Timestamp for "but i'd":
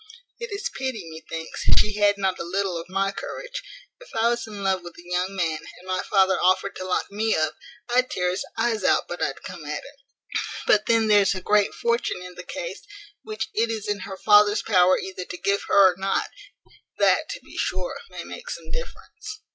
9.07-9.43